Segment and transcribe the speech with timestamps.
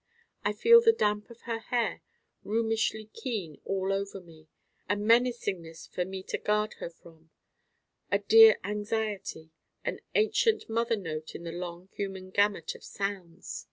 [0.43, 2.01] I feel the damp of her hair
[2.43, 4.47] rheumishly keen all over me:
[4.89, 7.29] a menacingness for me to guard her from:
[8.11, 9.51] a dear anxiety:
[9.85, 13.59] an ancient mother note in the long human gamut of sounds.